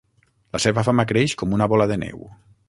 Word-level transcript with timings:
La 0.55 0.61
seva 0.63 0.83
fama 0.87 1.05
creix 1.11 1.37
com 1.43 1.55
una 1.59 1.69
bola 1.75 1.89
de 1.93 1.99
neu. 2.07 2.27